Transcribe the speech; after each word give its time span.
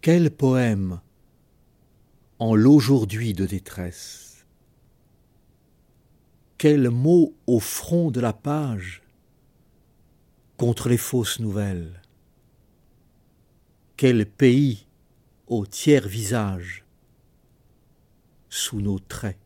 Quel 0.00 0.30
poème 0.30 1.00
en 2.38 2.54
l'aujourd'hui 2.54 3.32
de 3.32 3.46
détresse? 3.46 4.46
Quel 6.56 6.90
mot 6.90 7.34
au 7.48 7.58
front 7.58 8.12
de 8.12 8.20
la 8.20 8.32
page 8.32 9.02
contre 10.56 10.88
les 10.88 10.98
fausses 10.98 11.40
nouvelles? 11.40 12.00
Quel 13.96 14.24
pays 14.24 14.86
au 15.48 15.66
tiers 15.66 16.06
visage 16.06 16.84
sous 18.48 18.80
nos 18.80 19.00
traits? 19.00 19.36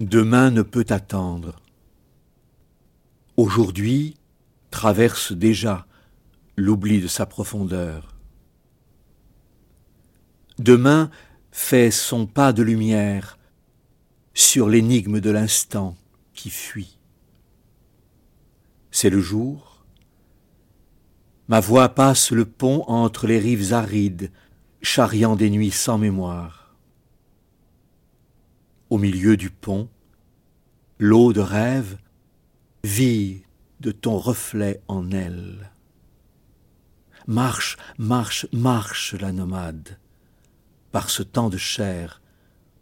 Demain 0.00 0.50
ne 0.50 0.62
peut 0.62 0.86
attendre. 0.88 1.60
Aujourd'hui 3.36 4.17
traverse 4.70 5.32
déjà 5.32 5.86
l'oubli 6.56 7.00
de 7.00 7.06
sa 7.06 7.26
profondeur. 7.26 8.14
Demain 10.58 11.10
fait 11.52 11.90
son 11.90 12.26
pas 12.26 12.52
de 12.52 12.62
lumière 12.62 13.38
sur 14.34 14.68
l'énigme 14.68 15.20
de 15.20 15.30
l'instant 15.30 15.96
qui 16.32 16.50
fuit. 16.50 16.98
C'est 18.90 19.10
le 19.10 19.20
jour. 19.20 19.84
Ma 21.48 21.60
voix 21.60 21.88
passe 21.88 22.30
le 22.30 22.44
pont 22.44 22.84
entre 22.88 23.26
les 23.26 23.38
rives 23.38 23.72
arides, 23.72 24.30
charriant 24.82 25.36
des 25.36 25.50
nuits 25.50 25.70
sans 25.70 25.98
mémoire. 25.98 26.76
Au 28.90 28.98
milieu 28.98 29.36
du 29.36 29.50
pont, 29.50 29.88
l'eau 30.98 31.32
de 31.32 31.40
rêve 31.40 31.98
vit 32.84 33.42
de 33.80 33.92
ton 33.92 34.18
reflet 34.18 34.82
en 34.88 35.10
elle. 35.10 35.70
Marche, 37.26 37.76
marche, 37.98 38.46
marche 38.52 39.14
la 39.14 39.32
nomade, 39.32 39.98
par 40.92 41.10
ce 41.10 41.22
temps 41.22 41.50
de 41.50 41.58
chair 41.58 42.22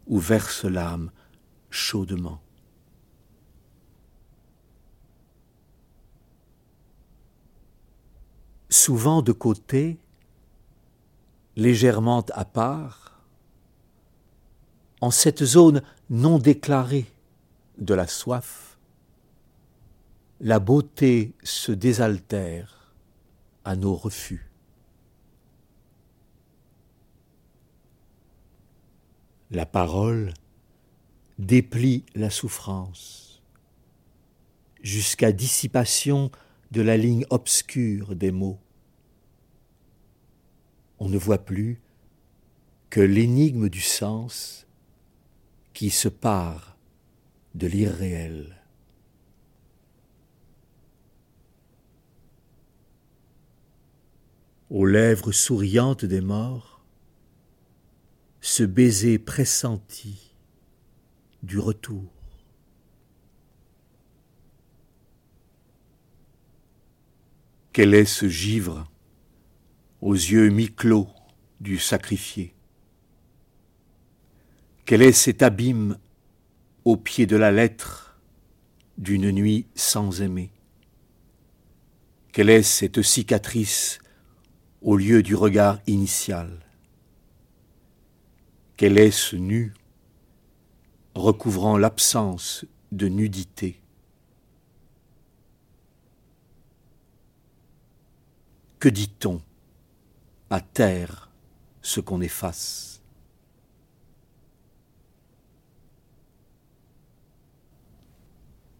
où 0.07 0.19
verse 0.19 0.63
l'âme 0.63 1.11
chaudement. 1.69 2.41
Souvent 8.69 9.21
de 9.21 9.31
côté, 9.31 9.99
légèrement 11.55 12.25
à 12.33 12.45
part, 12.45 13.21
en 15.01 15.11
cette 15.11 15.43
zone 15.43 15.81
non 16.09 16.39
déclarée 16.39 17.05
de 17.77 17.93
la 17.93 18.07
soif, 18.07 18.66
la 20.39 20.59
beauté 20.59 21.33
se 21.43 21.71
désaltère 21.71 22.93
à 23.65 23.75
nos 23.75 23.95
refus. 23.95 24.51
La 29.49 29.65
parole 29.65 30.33
déplie 31.39 32.05
la 32.13 32.29
souffrance 32.29 33.41
jusqu'à 34.83 35.31
dissipation 35.31 36.31
de 36.71 36.81
la 36.81 36.97
ligne 36.97 37.25
obscure 37.29 38.15
des 38.15 38.31
mots. 38.31 38.59
On 40.99 41.09
ne 41.09 41.17
voit 41.17 41.43
plus 41.43 41.81
que 42.89 43.01
l'énigme 43.01 43.69
du 43.69 43.81
sens 43.81 44.67
qui 45.73 45.89
se 45.89 46.09
pare 46.09 46.77
de 47.55 47.67
l'irréel. 47.67 48.56
Aux 54.69 54.85
lèvres 54.85 55.31
souriantes 55.31 56.03
des 56.03 56.19
morts, 56.19 56.83
ce 58.41 58.63
baiser 58.63 59.17
pressenti 59.17 60.35
du 61.41 61.57
retour. 61.57 62.03
Quel 67.71 67.93
est 67.93 68.03
ce 68.03 68.27
givre 68.27 68.91
aux 70.01 70.15
yeux 70.15 70.49
mi-clos 70.49 71.07
du 71.61 71.77
sacrifié? 71.77 72.53
Quel 74.83 75.01
est 75.01 75.13
cet 75.13 75.43
abîme 75.43 75.97
au 76.83 76.97
pied 76.97 77.25
de 77.25 77.37
la 77.37 77.53
lettre 77.53 78.19
d'une 78.97 79.31
nuit 79.31 79.65
sans 79.75 80.21
aimer 80.21 80.51
Quelle 82.33 82.49
est 82.49 82.63
cette 82.63 83.01
cicatrice 83.01 83.99
au 84.81 84.97
lieu 84.97 85.23
du 85.23 85.35
regard 85.35 85.79
initial. 85.87 86.59
Quel 88.75 88.97
est 88.97 89.11
ce 89.11 89.35
nu 89.35 89.73
recouvrant 91.17 91.77
l'absence 91.77 92.65
de 92.91 93.07
nudité. 93.07 93.81
Que 98.79 98.89
dit-on 98.89 99.41
à 100.49 100.61
terre 100.61 101.29
ce 101.81 101.99
qu'on 101.99 102.21
efface? 102.21 103.01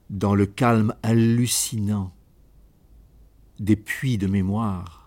Dans 0.10 0.36
le 0.36 0.46
calme 0.46 0.96
hallucinant 1.04 2.14
des 3.60 3.76
puits 3.76 4.18
de 4.18 4.28
mémoire, 4.28 5.07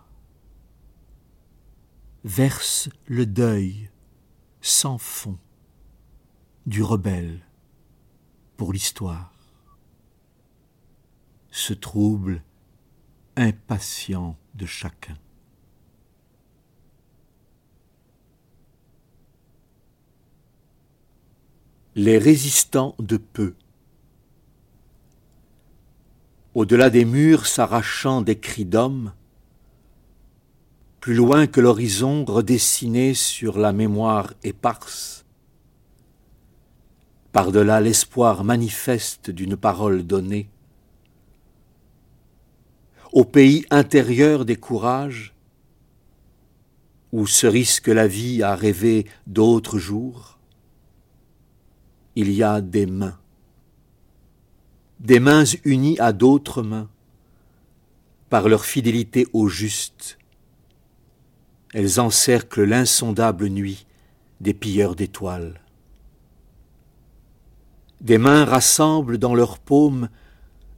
verse 2.23 2.89
le 3.07 3.25
deuil 3.25 3.89
sans 4.61 4.97
fond 4.97 5.39
du 6.67 6.83
rebelle 6.83 7.41
pour 8.57 8.73
l'histoire. 8.73 9.33
Ce 11.49 11.73
trouble 11.73 12.43
impatient 13.35 14.37
de 14.53 14.65
chacun. 14.65 15.17
Les 21.95 22.17
résistants 22.17 22.95
de 22.99 23.17
peu. 23.17 23.55
Au-delà 26.53 26.89
des 26.89 27.03
murs 27.03 27.47
s'arrachant 27.47 28.21
des 28.21 28.39
cris 28.39 28.65
d'hommes, 28.65 29.13
plus 31.01 31.15
loin 31.15 31.47
que 31.47 31.59
l'horizon 31.59 32.23
redessiné 32.25 33.15
sur 33.15 33.57
la 33.57 33.73
mémoire 33.73 34.35
éparse, 34.43 35.25
par-delà 37.31 37.81
l'espoir 37.81 38.43
manifeste 38.43 39.31
d'une 39.31 39.57
parole 39.57 40.03
donnée, 40.03 40.47
au 43.11 43.25
pays 43.25 43.65
intérieur 43.71 44.45
des 44.45 44.55
courages, 44.55 45.33
où 47.11 47.25
se 47.25 47.47
risque 47.47 47.87
la 47.87 48.07
vie 48.07 48.43
à 48.43 48.55
rêver 48.55 49.07
d'autres 49.25 49.79
jours, 49.79 50.37
il 52.15 52.31
y 52.31 52.43
a 52.43 52.61
des 52.61 52.85
mains, 52.85 53.17
des 54.99 55.19
mains 55.19 55.45
unies 55.65 55.99
à 55.99 56.13
d'autres 56.13 56.61
mains, 56.61 56.89
par 58.29 58.47
leur 58.47 58.65
fidélité 58.65 59.25
au 59.33 59.47
juste. 59.47 60.19
Elles 61.73 61.99
encerclent 61.99 62.63
l'insondable 62.63 63.47
nuit 63.47 63.85
des 64.41 64.53
pilleurs 64.53 64.95
d'étoiles. 64.95 65.61
Des 68.01 68.17
mains 68.17 68.45
rassemblent 68.45 69.17
dans 69.17 69.35
leurs 69.35 69.59
paumes 69.59 70.09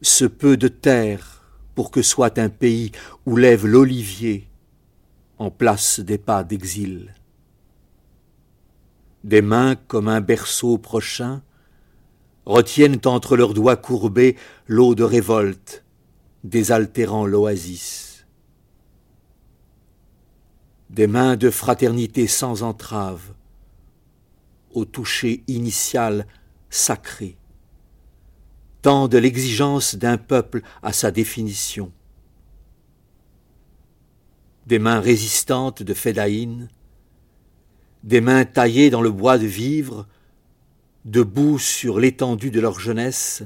ce 0.01 0.25
peu 0.25 0.57
de 0.57 0.67
terre 0.67 1.43
pour 1.73 1.89
que 1.89 2.01
soit 2.01 2.37
un 2.37 2.49
pays 2.49 2.91
où 3.25 3.37
lève 3.37 3.65
l'olivier 3.65 4.47
en 5.39 5.49
place 5.49 5.99
des 5.99 6.17
pas 6.17 6.43
d'exil. 6.43 7.13
Des 9.23 9.41
mains 9.41 9.75
comme 9.75 10.09
un 10.09 10.21
berceau 10.21 10.77
prochain 10.77 11.41
retiennent 12.45 12.99
entre 13.05 13.37
leurs 13.37 13.53
doigts 13.53 13.77
courbés 13.77 14.35
l'eau 14.67 14.95
de 14.95 15.03
révolte, 15.03 15.85
désaltérant 16.43 17.25
l'oasis. 17.25 18.12
Des 20.93 21.07
mains 21.07 21.37
de 21.37 21.49
fraternité 21.49 22.27
sans 22.27 22.61
entrave, 22.61 23.33
au 24.73 24.85
toucher 24.85 25.43
initial 25.47 26.27
sacré, 26.69 27.35
de 28.83 29.17
l'exigence 29.17 29.95
d'un 29.95 30.17
peuple 30.17 30.61
à 30.83 30.93
sa 30.93 31.09
définition. 31.09 31.91
Des 34.67 34.77
mains 34.77 34.99
résistantes 34.99 35.81
de 35.81 35.95
Fédaïne, 35.95 36.69
des 38.03 38.21
mains 38.21 38.45
taillées 38.45 38.91
dans 38.91 39.01
le 39.01 39.09
bois 39.09 39.39
de 39.39 39.47
vivre, 39.47 40.05
debout 41.05 41.57
sur 41.57 41.99
l'étendue 41.99 42.51
de 42.51 42.59
leur 42.59 42.79
jeunesse, 42.79 43.41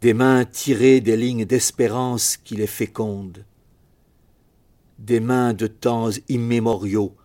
des 0.00 0.14
mains 0.14 0.46
tirées 0.46 1.02
des 1.02 1.18
lignes 1.18 1.44
d'espérance 1.44 2.38
qui 2.38 2.56
les 2.56 2.66
fécondent, 2.66 3.44
des 5.02 5.18
mains 5.18 5.52
de 5.52 5.66
temps 5.66 6.10
immémoriaux 6.28 7.16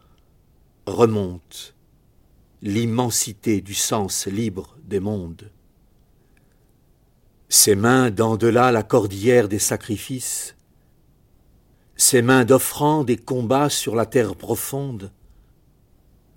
remontent 0.88 1.74
l'immensité 2.64 3.62
du 3.62 3.76
sens 3.76 4.26
libre 4.26 4.76
des 4.84 5.00
mondes. 5.00 5.52
Ces 7.50 7.76
mains 7.76 8.10
d'en-delà 8.10 8.72
la 8.72 8.82
cordillère 8.82 9.48
des 9.48 9.60
sacrifices, 9.60 10.56
ces 11.96 12.24
mains 12.24 12.46
d'offrande 12.46 13.12
et 13.12 13.16
combats 13.16 13.70
sur 13.70 13.96
la 13.96 14.08
terre 14.08 14.36
profonde, 14.36 15.12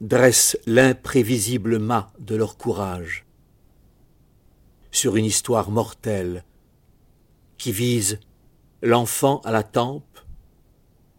dressent 0.02 0.58
l'imprévisible 0.66 1.78
mât 1.78 2.12
de 2.19 2.37
leur 2.37 2.58
courage 2.58 3.25
sur 4.90 5.16
une 5.16 5.25
histoire 5.25 5.70
mortelle 5.70 6.44
qui 7.56 7.72
vise 7.72 8.20
l'enfant 8.82 9.40
à 9.44 9.52
la 9.52 9.62
tempe, 9.62 10.10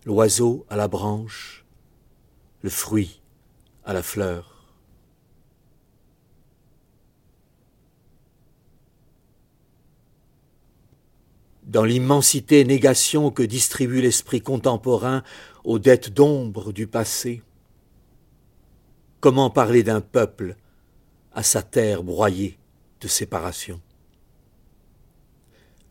l'oiseau 0.06 0.66
à 0.70 0.76
la 0.76 0.88
branche, 0.88 1.64
le 2.62 2.70
fruit 2.70 3.22
à 3.84 3.94
la 3.94 4.04
fleur. 4.04 4.48
Dans 11.64 11.84
l'immensité 11.84 12.66
négation 12.66 13.32
que 13.32 13.44
distribue 13.44 14.02
l'esprit 14.02 14.42
contemporain 14.42 15.24
aux 15.64 15.80
dettes 15.80 16.10
d'ombre 16.10 16.74
du 16.74 16.88
passé, 16.88 17.42
comment 19.22 19.50
parler 19.50 19.84
d'un 19.84 20.02
peuple 20.02 20.58
à 21.34 21.44
sa 21.44 21.62
terre 21.62 22.04
broyée 22.04 22.58
de 23.00 23.08
séparation? 23.08 23.80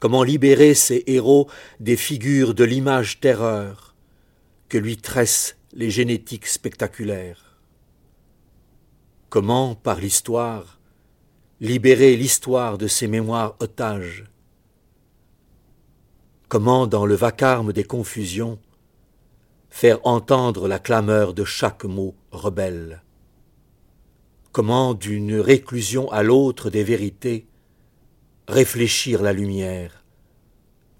Comment 0.00 0.22
libérer 0.22 0.74
ces 0.74 1.04
héros 1.06 1.48
des 1.78 1.96
figures 1.96 2.54
de 2.54 2.64
l'image 2.64 3.20
terreur 3.20 3.89
que 4.70 4.78
lui 4.78 4.96
tressent 4.96 5.56
les 5.72 5.90
génétiques 5.90 6.46
spectaculaires. 6.46 7.58
Comment, 9.28 9.74
par 9.74 10.00
l'histoire, 10.00 10.80
libérer 11.60 12.16
l'histoire 12.16 12.78
de 12.78 12.86
ses 12.86 13.08
mémoires 13.08 13.56
otages? 13.58 14.24
Comment, 16.48 16.86
dans 16.86 17.04
le 17.04 17.16
vacarme 17.16 17.72
des 17.72 17.84
confusions, 17.84 18.58
faire 19.68 19.98
entendre 20.06 20.68
la 20.68 20.78
clameur 20.78 21.34
de 21.34 21.44
chaque 21.44 21.84
mot 21.84 22.14
rebelle? 22.30 23.02
Comment 24.52 24.94
d'une 24.94 25.34
réclusion 25.34 26.10
à 26.10 26.22
l'autre 26.22 26.70
des 26.70 26.84
vérités 26.84 27.46
réfléchir 28.48 29.22
la 29.22 29.32
lumière 29.32 30.04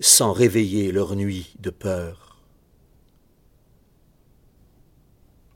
sans 0.01 0.33
réveiller 0.33 0.93
leur 0.93 1.15
nuit 1.15 1.55
de 1.61 1.71
peur? 1.71 2.30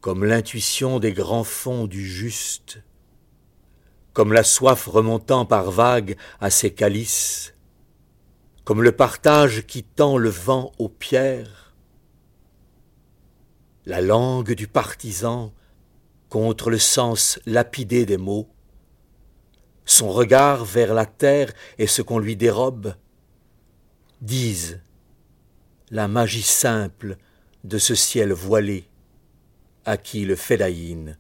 Comme 0.04 0.26
l'intuition 0.26 0.98
des 0.98 1.14
grands 1.14 1.44
fonds 1.44 1.86
du 1.86 2.06
juste, 2.06 2.82
comme 4.12 4.34
la 4.34 4.44
soif 4.44 4.86
remontant 4.86 5.46
par 5.46 5.70
vagues 5.70 6.18
à 6.42 6.50
ses 6.50 6.74
calices, 6.74 7.54
comme 8.64 8.82
le 8.82 8.92
partage 8.92 9.64
qui 9.64 9.82
tend 9.82 10.18
le 10.18 10.28
vent 10.28 10.72
aux 10.78 10.90
pierres, 10.90 11.74
la 13.86 14.02
langue 14.02 14.52
du 14.52 14.68
partisan 14.68 15.54
contre 16.28 16.68
le 16.68 16.78
sens 16.78 17.40
lapidé 17.46 18.04
des 18.04 18.18
mots, 18.18 18.50
son 19.86 20.12
regard 20.12 20.66
vers 20.66 20.92
la 20.92 21.06
terre 21.06 21.50
et 21.78 21.86
ce 21.86 22.02
qu'on 22.02 22.18
lui 22.18 22.36
dérobe, 22.36 22.94
disent 24.20 24.82
la 25.90 26.08
magie 26.08 26.42
simple 26.42 27.16
de 27.64 27.78
ce 27.78 27.94
ciel 27.94 28.34
voilé 28.34 28.86
à 29.84 29.96
qui 29.96 30.24
le 30.24 30.36
fédaïne 30.36 31.18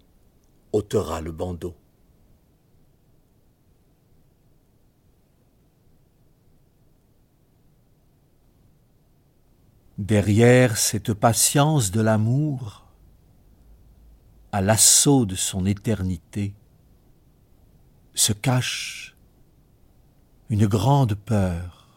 ôtera 0.72 1.20
le 1.20 1.32
bandeau. 1.32 1.74
Derrière 9.98 10.76
cette 10.76 11.14
patience 11.14 11.92
de 11.92 12.00
l'amour, 12.00 12.84
à 14.50 14.60
l'assaut 14.60 15.24
de 15.24 15.36
son 15.36 15.66
éternité, 15.66 16.54
se 18.14 18.32
cache 18.32 19.16
une 20.48 20.66
grande 20.66 21.14
peur 21.14 21.88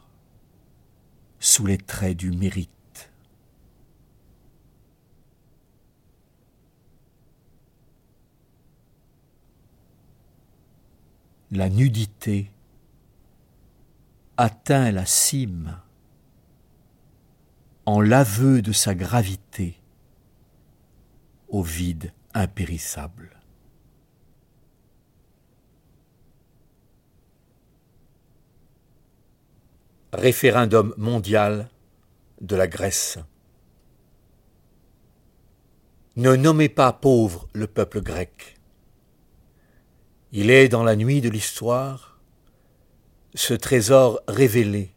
sous 1.40 1.66
les 1.66 1.78
traits 1.78 2.18
du 2.18 2.32
mérite. 2.32 2.77
La 11.52 11.70
nudité 11.70 12.52
atteint 14.36 14.92
la 14.92 15.06
cime 15.06 15.80
en 17.86 18.02
l'aveu 18.02 18.62
de 18.62 18.74
sa 18.74 18.94
gravité 18.96 19.80
au 21.48 21.64
vide 21.64 22.12
impérissable. 22.34 23.40
Référendum 30.12 30.94
mondial 30.98 31.70
de 32.42 32.58
la 32.58 32.68
Grèce. 32.68 33.20
Ne 36.18 36.36
nommez 36.36 36.68
pas 36.68 36.92
pauvre 36.92 37.48
le 37.54 37.68
peuple 37.68 38.02
grec. 38.02 38.57
Il 40.34 40.50
est 40.50 40.68
dans 40.68 40.84
la 40.84 40.98
nuit 40.98 41.22
de 41.22 41.30
l'histoire 41.30 42.20
ce 43.34 43.54
trésor 43.54 44.20
révélé 44.28 44.92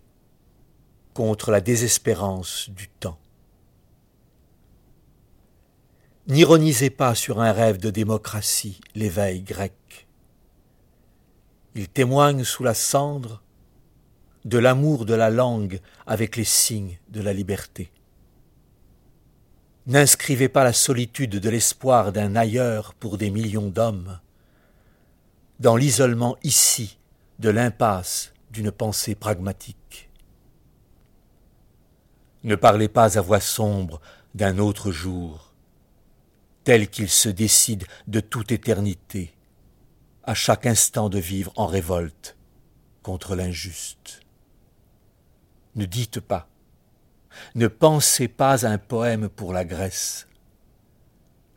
contre 1.15 1.53
la 1.53 1.61
désespérance 1.61 2.69
du 2.71 2.89
temps. 2.89 3.19
N'ironisez 6.27 6.91
pas 6.91 7.15
sur 7.15 7.41
un 7.41 7.53
rêve 7.53 7.79
de 7.79 7.91
démocratie 7.91 8.81
l'éveil 8.97 9.43
grec. 9.43 10.09
Il 11.77 11.89
témoigne 11.89 12.43
sous 12.43 12.65
la 12.65 12.75
cendre 12.75 13.41
de 14.45 14.59
l'amour 14.59 15.05
de 15.07 15.15
la 15.15 15.31
langue 15.31 15.81
avec 16.07 16.37
les 16.37 16.45
signes 16.45 16.99
de 17.09 17.21
la 17.21 17.33
liberté. 17.33 17.93
N'inscrivez 19.87 20.49
pas 20.49 20.65
la 20.65 20.73
solitude 20.73 21.39
de 21.39 21.51
l'espoir 21.51 22.11
d'un 22.11 22.35
ailleurs 22.35 22.95
pour 22.95 23.17
des 23.17 23.31
millions 23.31 23.69
d'hommes 23.69 24.19
dans 25.61 25.77
l'isolement 25.77 26.37
ici 26.43 26.99
de 27.39 27.51
l'impasse 27.51 28.33
d'une 28.51 28.73
pensée 28.73 29.15
pragmatique. 29.15 30.11
Ne 32.43 32.57
parlez 32.57 32.89
pas 32.89 33.19
à 33.19 33.21
voix 33.21 33.41
sombre 33.41 34.01
d'un 34.35 34.59
autre 34.59 34.91
jour 34.91 35.53
tel 36.65 36.89
qu'il 36.89 37.09
se 37.09 37.29
décide 37.29 37.85
de 38.07 38.21
toute 38.21 38.53
éternité, 38.53 39.35
à 40.25 40.35
chaque 40.35 40.67
instant 40.67 41.09
de 41.09 41.19
vivre 41.19 41.53
en 41.57 41.67
révolte 41.67 42.37
contre 43.03 43.35
l'injuste. 43.35 44.21
Ne 45.75 45.85
dites 45.85 46.21
pas, 46.21 46.49
ne 47.55 47.67
pensez 47.67 48.29
pas 48.29 48.67
à 48.67 48.71
un 48.71 48.79
poème 48.79 49.29
pour 49.29 49.53
la 49.53 49.65
Grèce. 49.65 50.27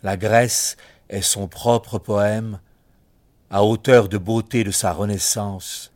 La 0.03 0.17
Grèce 0.17 0.77
est 1.09 1.21
son 1.21 1.47
propre 1.47 1.99
poème, 1.99 2.59
à 3.53 3.63
hauteur 3.63 4.09
de 4.09 4.17
beauté 4.17 4.63
de 4.63 4.71
sa 4.71 4.91
renaissance, 4.91 5.93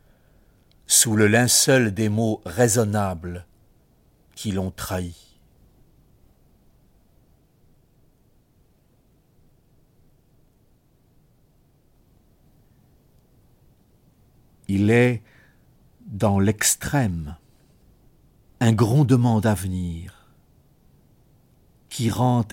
sous 0.86 1.16
le 1.16 1.26
linceul 1.26 1.92
des 1.92 2.08
mots 2.08 2.40
raisonnables 2.46 3.44
qui 4.36 4.52
l'ont 4.52 4.70
trahi. 4.70 5.16
Il 14.68 14.90
est 14.90 15.20
dans 16.06 16.38
l'extrême 16.38 17.36
un 18.60 18.72
grondement 18.72 19.40
d'avenir 19.40 20.28
qui 21.88 22.08
rend 22.08 22.44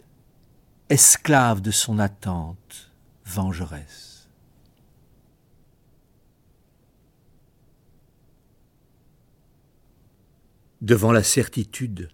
esclave 0.90 1.62
de 1.62 1.70
son 1.70 2.00
attente 2.00 2.92
vengeresse. 3.24 4.15
Devant 10.82 11.12
la 11.12 11.24
certitude, 11.24 12.10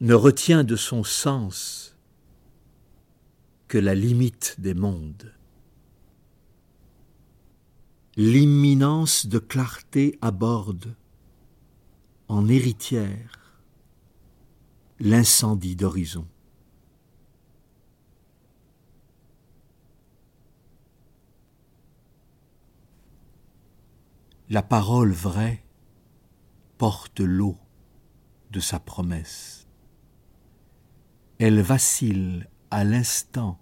ne 0.00 0.14
retient 0.14 0.64
de 0.64 0.76
son 0.76 1.04
sens 1.04 1.96
que 3.66 3.78
la 3.78 3.94
limite 3.94 4.56
des 4.58 4.74
mondes 4.74 5.32
l'imminence 8.18 9.28
de 9.28 9.38
clarté 9.38 10.18
aborde, 10.20 10.96
en 12.26 12.48
héritière, 12.48 13.60
l'incendie 14.98 15.76
d'horizon. 15.76 16.26
La 24.50 24.62
parole 24.62 25.12
vraie 25.12 25.62
porte 26.78 27.20
l'eau 27.20 27.58
de 28.50 28.60
sa 28.60 28.78
promesse. 28.78 29.66
Elle 31.38 31.60
vacille 31.60 32.46
à 32.70 32.84
l'instant 32.84 33.58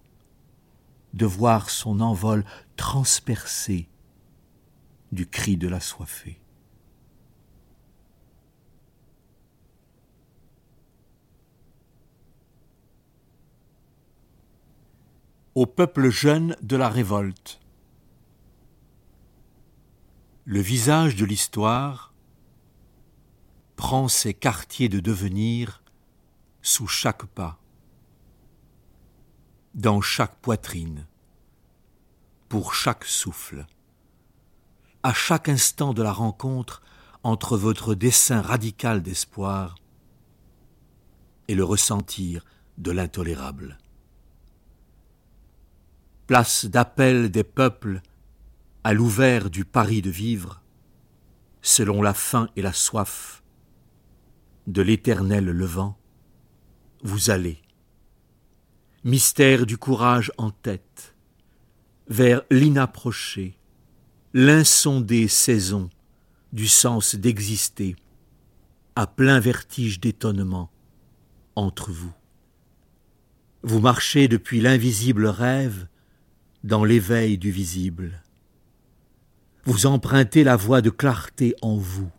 de 1.14 1.26
voir 1.26 1.70
son 1.70 2.00
envol 2.00 2.44
transpercé 2.76 3.88
du 5.12 5.26
cri 5.26 5.56
de 5.56 5.66
la 5.66 5.80
soifée. 5.80 6.40
Au 15.54 15.64
peuple 15.64 16.10
jeune 16.10 16.54
de 16.60 16.76
la 16.76 16.90
révolte. 16.90 17.60
Le 20.44 20.60
visage 20.60 21.16
de 21.16 21.24
l'histoire 21.24 22.12
prend 23.76 24.08
ses 24.08 24.34
quartiers 24.34 24.88
de 24.88 25.00
devenir 25.00 25.82
sous 26.62 26.86
chaque 26.86 27.26
pas, 27.26 27.58
dans 29.74 30.00
chaque 30.00 30.36
poitrine, 30.36 31.06
pour 32.48 32.74
chaque 32.74 33.04
souffle 33.04 33.66
à 35.06 35.12
chaque 35.12 35.48
instant 35.48 35.94
de 35.94 36.02
la 36.02 36.10
rencontre 36.10 36.82
entre 37.22 37.56
votre 37.56 37.94
dessein 37.94 38.42
radical 38.42 39.02
d'espoir 39.02 39.76
et 41.46 41.54
le 41.54 41.62
ressentir 41.62 42.44
de 42.76 42.90
l'intolérable. 42.90 43.78
Place 46.26 46.64
d'appel 46.64 47.30
des 47.30 47.44
peuples 47.44 48.02
à 48.82 48.92
l'ouvert 48.94 49.48
du 49.48 49.64
pari 49.64 50.02
de 50.02 50.10
vivre, 50.10 50.60
selon 51.62 52.02
la 52.02 52.12
faim 52.12 52.48
et 52.56 52.62
la 52.62 52.72
soif 52.72 53.44
de 54.66 54.82
l'éternel 54.82 55.44
levant, 55.44 55.98
vous 57.02 57.30
allez, 57.30 57.62
mystère 59.04 59.66
du 59.66 59.78
courage 59.78 60.32
en 60.38 60.50
tête, 60.50 61.14
vers 62.08 62.42
l'inapproché, 62.50 63.58
l'insondée 64.34 65.28
saison 65.28 65.90
du 66.52 66.66
sens 66.66 67.14
d'exister, 67.14 67.96
à 68.96 69.06
plein 69.06 69.40
vertige 69.40 70.00
d'étonnement 70.00 70.70
entre 71.54 71.90
vous. 71.90 72.12
Vous 73.62 73.80
marchez 73.80 74.28
depuis 74.28 74.60
l'invisible 74.60 75.26
rêve 75.26 75.88
dans 76.64 76.84
l'éveil 76.84 77.38
du 77.38 77.50
visible. 77.50 78.22
Vous 79.64 79.86
empruntez 79.86 80.44
la 80.44 80.56
voie 80.56 80.80
de 80.80 80.90
clarté 80.90 81.54
en 81.62 81.76
vous 81.76 82.10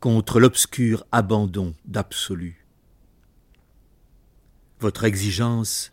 contre 0.00 0.40
l'obscur 0.40 1.04
abandon 1.12 1.74
d'absolu. 1.84 2.66
Votre 4.80 5.04
exigence 5.04 5.92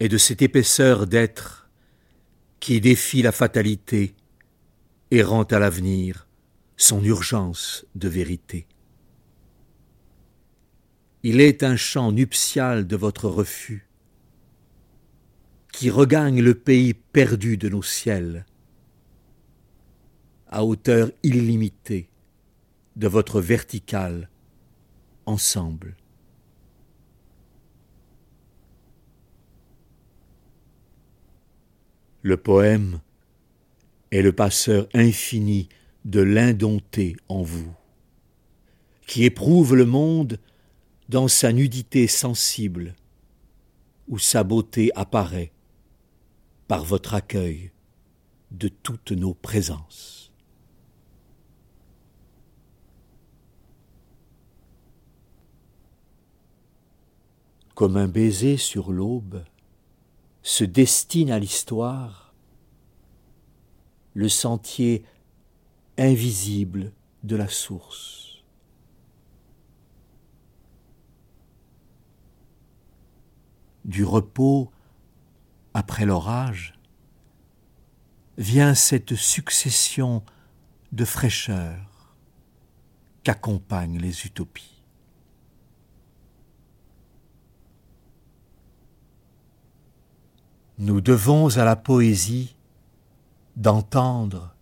est 0.00 0.08
de 0.08 0.18
cette 0.18 0.42
épaisseur 0.42 1.06
d'être 1.06 1.68
qui 2.60 2.80
défie 2.80 3.22
la 3.22 3.32
fatalité 3.32 4.14
et 5.10 5.22
rend 5.22 5.42
à 5.44 5.58
l'avenir 5.58 6.28
son 6.76 7.02
urgence 7.02 7.84
de 7.94 8.08
vérité. 8.08 8.66
Il 11.22 11.40
est 11.40 11.62
un 11.62 11.76
chant 11.76 12.12
nuptial 12.12 12.86
de 12.86 12.96
votre 12.96 13.28
refus 13.28 13.88
qui 15.72 15.90
regagne 15.90 16.40
le 16.40 16.54
pays 16.54 16.94
perdu 16.94 17.56
de 17.56 17.68
nos 17.68 17.82
ciels, 17.82 18.46
à 20.46 20.64
hauteur 20.64 21.10
illimitée 21.24 22.08
de 22.96 23.08
votre 23.08 23.40
verticale 23.40 24.28
ensemble. 25.26 25.96
Le 32.22 32.36
poème 32.36 33.00
est 34.10 34.22
le 34.22 34.32
passeur 34.32 34.88
infini 34.94 35.68
de 36.04 36.20
l'indompté 36.20 37.16
en 37.28 37.42
vous, 37.42 37.74
qui 39.06 39.24
éprouve 39.24 39.74
le 39.74 39.84
monde 39.84 40.38
dans 41.08 41.28
sa 41.28 41.52
nudité 41.52 42.06
sensible, 42.06 42.94
où 44.08 44.18
sa 44.18 44.44
beauté 44.44 44.90
apparaît 44.94 45.52
par 46.68 46.84
votre 46.84 47.14
accueil 47.14 47.72
de 48.50 48.68
toutes 48.68 49.12
nos 49.12 49.34
présences. 49.34 50.23
Comme 57.74 57.96
un 57.96 58.08
baiser 58.08 58.56
sur 58.56 58.92
l'aube, 58.92 59.44
se 60.42 60.62
destine 60.64 61.30
à 61.30 61.38
l'histoire 61.38 62.34
le 64.12 64.28
sentier 64.28 65.04
invisible 65.98 66.92
de 67.24 67.34
la 67.34 67.48
source. 67.48 68.44
Du 73.84 74.04
repos 74.04 74.70
après 75.74 76.06
l'orage 76.06 76.78
vient 78.38 78.74
cette 78.74 79.14
succession 79.14 80.24
de 80.92 81.04
fraîcheur 81.04 82.16
qu'accompagnent 83.24 83.98
les 83.98 84.26
utopies. 84.26 84.73
Nous 90.78 91.00
devons 91.00 91.56
à 91.56 91.64
la 91.64 91.76
poésie 91.76 92.56
d'entendre, 93.54 94.54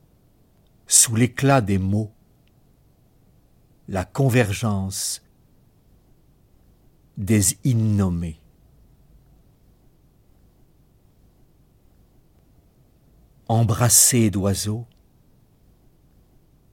sous 0.86 1.16
l'éclat 1.16 1.62
des 1.62 1.78
mots, 1.78 2.12
la 3.88 4.04
convergence 4.04 5.22
des 7.16 7.56
innommés. 7.64 8.38
Embrassée 13.48 14.30
d'oiseaux, 14.30 14.86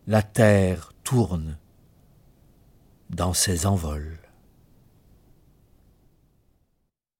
la 0.07 0.21
terre 0.21 0.93
tourne 1.03 1.57
dans 3.09 3.33
ses 3.33 3.65
envols. 3.65 4.28